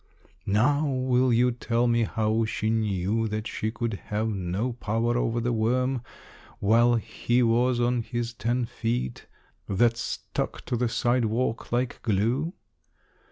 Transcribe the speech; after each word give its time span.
Now 0.47 0.87
will 0.87 1.31
you 1.31 1.51
tell 1.51 1.85
me 1.85 2.05
how 2.05 2.43
she 2.43 2.71
knew 2.71 3.27
that 3.27 3.45
she 3.45 3.69
could 3.69 3.99
have 4.05 4.29
no 4.29 4.73
power 4.73 5.15
over 5.15 5.39
the 5.39 5.53
worm 5.53 6.01
while 6.57 6.95
he 6.95 7.43
was 7.43 7.79
on 7.79 8.01
his 8.01 8.33
ten 8.33 8.65
feet, 8.65 9.27
that 9.69 9.97
stuck 9.97 10.65
to 10.65 10.75
the 10.75 10.89
sidewalk 10.89 11.71
like 11.71 12.01
glue? 12.01 12.53